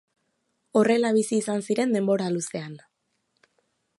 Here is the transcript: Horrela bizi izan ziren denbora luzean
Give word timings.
Horrela 0.79 1.11
bizi 1.17 1.37
izan 1.41 1.61
ziren 1.67 1.95
denbora 1.97 2.33
luzean 2.37 2.75